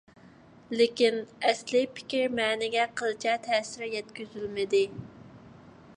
لېكىن، 0.79 1.19
ئەسلىي 1.49 1.85
پىكىر، 1.99 2.33
مەنىگە 2.41 2.85
قىلچە 3.03 3.37
تەسىر 3.47 3.87
يەتكۈزۈلمىدى. 3.93 4.85